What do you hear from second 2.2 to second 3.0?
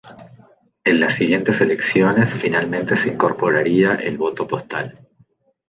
finalmente